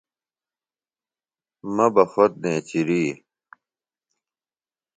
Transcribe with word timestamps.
مہ 1.75 1.85
بہ 1.93 2.03
خوۡت 2.11 2.31
نیچِری 2.43 3.03